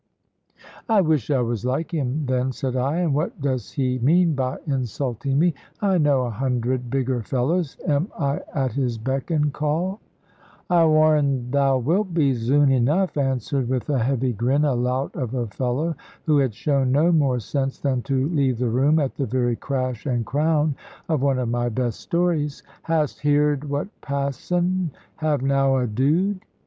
"I 0.89 1.01
wish 1.01 1.29
I 1.29 1.41
was 1.41 1.63
like 1.63 1.91
him, 1.91 2.25
then," 2.25 2.51
said 2.53 2.75
I; 2.75 2.97
"and 3.01 3.13
what 3.13 3.39
does 3.39 3.73
he 3.73 3.99
mean 3.99 4.33
by 4.33 4.57
insulting 4.65 5.37
me? 5.37 5.53
I 5.79 5.99
know 5.99 6.21
a 6.23 6.31
hundred 6.31 6.89
bigger 6.89 7.21
fellows. 7.21 7.77
Am 7.87 8.07
I 8.17 8.39
at 8.51 8.71
his 8.71 8.97
beck 8.97 9.29
and 9.29 9.53
call?" 9.53 9.99
"I 10.71 10.85
warr'n 10.85 11.51
thou 11.51 11.77
wilt 11.77 12.15
be, 12.15 12.33
zoon 12.33 12.71
enough," 12.71 13.15
answered, 13.15 13.69
with 13.69 13.91
a 13.91 13.99
heavy 13.99 14.33
grin, 14.33 14.65
a 14.65 14.73
lout 14.73 15.15
of 15.15 15.35
a 15.35 15.45
fellow, 15.45 15.93
who 16.25 16.39
had 16.39 16.55
shown 16.55 16.91
no 16.91 17.11
more 17.11 17.39
sense 17.39 17.77
than 17.77 18.01
to 18.01 18.27
leave 18.29 18.57
the 18.57 18.71
room 18.71 18.97
at 18.97 19.17
the 19.17 19.27
very 19.27 19.55
crash 19.55 20.07
and 20.07 20.25
crown 20.25 20.73
of 21.09 21.21
one 21.21 21.37
of 21.37 21.47
my 21.49 21.69
best 21.69 21.99
stories; 21.99 22.63
"hast 22.81 23.19
heered 23.19 23.65
what 23.65 23.87
Passon 24.01 24.89
have 25.17 25.43
now 25.43 25.77
a 25.77 25.85
dooed?" 25.85 26.39